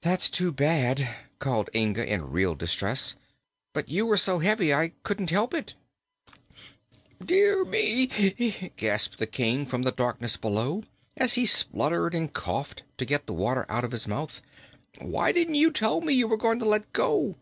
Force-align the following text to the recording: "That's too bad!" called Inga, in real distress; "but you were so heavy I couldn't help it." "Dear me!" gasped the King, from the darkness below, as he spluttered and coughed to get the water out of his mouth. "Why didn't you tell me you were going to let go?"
"That's 0.00 0.28
too 0.28 0.50
bad!" 0.50 1.14
called 1.38 1.70
Inga, 1.72 2.04
in 2.04 2.28
real 2.32 2.56
distress; 2.56 3.14
"but 3.72 3.88
you 3.88 4.04
were 4.04 4.16
so 4.16 4.40
heavy 4.40 4.74
I 4.74 4.94
couldn't 5.04 5.30
help 5.30 5.54
it." 5.54 5.76
"Dear 7.24 7.64
me!" 7.64 8.08
gasped 8.76 9.18
the 9.18 9.28
King, 9.28 9.64
from 9.64 9.82
the 9.82 9.92
darkness 9.92 10.36
below, 10.36 10.82
as 11.16 11.34
he 11.34 11.46
spluttered 11.46 12.16
and 12.16 12.32
coughed 12.32 12.82
to 12.96 13.04
get 13.04 13.26
the 13.28 13.32
water 13.32 13.64
out 13.68 13.84
of 13.84 13.92
his 13.92 14.08
mouth. 14.08 14.42
"Why 14.98 15.30
didn't 15.30 15.54
you 15.54 15.70
tell 15.70 16.00
me 16.00 16.14
you 16.14 16.26
were 16.26 16.36
going 16.36 16.58
to 16.58 16.64
let 16.64 16.92
go?" 16.92 17.36